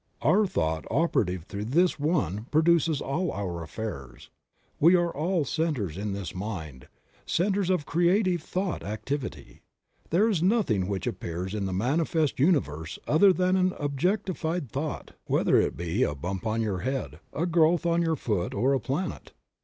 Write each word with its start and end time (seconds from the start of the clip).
Our 0.23 0.47
thought 0.47 0.83
operative 0.89 1.43
through 1.43 1.65
this 1.65 1.99
One 1.99 2.47
produces 2.49 3.01
all 3.01 3.31
our 3.31 3.61
affairs. 3.61 4.31
We 4.79 4.95
are 4.95 5.11
all 5.15 5.45
centers 5.45 5.95
in 5.95 6.13
this 6.13 6.33
Mind, 6.33 6.87
centers 7.23 7.69
of 7.69 7.85
creative 7.85 8.41
thought 8.41 8.81
activity. 8.83 9.61
There 10.09 10.27
is 10.27 10.41
nothing 10.41 10.87
which 10.87 11.05
appears 11.05 11.53
in 11.53 11.67
the 11.67 11.71
manifest 11.71 12.39
Universe 12.39 12.97
other 13.07 13.31
than 13.31 13.55
an 13.55 13.73
objectified 13.77 14.71
thought, 14.71 15.11
whether 15.25 15.57
it 15.61 15.77
be 15.77 16.01
a 16.01 16.15
bump 16.15 16.47
on 16.47 16.63
your 16.63 16.79
head, 16.79 17.19
a 17.31 17.45
growth 17.45 17.85
on 17.85 18.01
your 18.01 18.15
foot 18.15 18.55
or 18.55 18.73
a 18.73 18.79
planet. 18.79 19.33